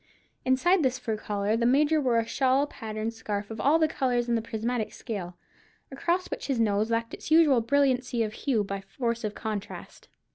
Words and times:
Inside 0.45 0.81
this 0.81 0.97
fur 0.97 1.15
collar 1.15 1.55
the 1.55 1.67
Major 1.67 2.01
wore 2.01 2.17
a 2.17 2.25
shawl 2.25 2.65
patterned 2.65 3.13
scarf 3.13 3.51
of 3.51 3.61
all 3.61 3.77
the 3.77 3.87
colours 3.87 4.27
in 4.27 4.33
the 4.33 4.41
prismatic 4.41 4.93
scale, 4.93 5.37
across 5.91 6.31
which 6.31 6.47
his 6.47 6.59
nose 6.59 6.89
lacked 6.89 7.13
its 7.13 7.29
usual 7.29 7.61
brilliancy 7.61 8.23
of 8.23 8.33
hue 8.33 8.63
by 8.63 8.81
force 8.81 9.23
of 9.23 9.35
contrast. 9.35 10.07